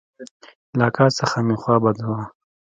له 0.77 0.83
اکا 0.89 1.05
څخه 1.19 1.37
مې 1.45 1.55
خوا 1.61 1.75
بده 1.83 2.05
وه. 2.11 2.21